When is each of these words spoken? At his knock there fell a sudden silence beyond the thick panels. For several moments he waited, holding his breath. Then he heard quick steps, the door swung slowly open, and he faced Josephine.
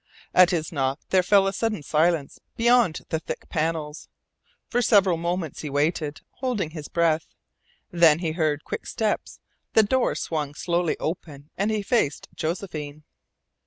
At 0.33 0.49
his 0.49 0.71
knock 0.71 0.99
there 1.09 1.21
fell 1.21 1.45
a 1.45 1.53
sudden 1.53 1.83
silence 1.83 2.39
beyond 2.57 3.01
the 3.09 3.19
thick 3.19 3.47
panels. 3.49 4.09
For 4.67 4.81
several 4.81 5.15
moments 5.17 5.61
he 5.61 5.69
waited, 5.69 6.21
holding 6.39 6.71
his 6.71 6.87
breath. 6.87 7.27
Then 7.91 8.17
he 8.17 8.31
heard 8.31 8.63
quick 8.63 8.87
steps, 8.87 9.39
the 9.73 9.83
door 9.83 10.15
swung 10.15 10.55
slowly 10.55 10.97
open, 10.99 11.51
and 11.55 11.69
he 11.69 11.83
faced 11.83 12.29
Josephine. 12.35 13.03